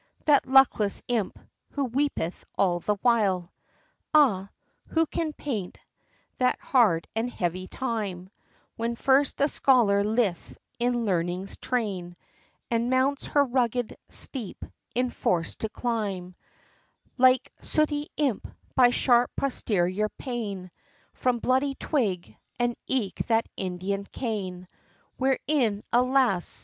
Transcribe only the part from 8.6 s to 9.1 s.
When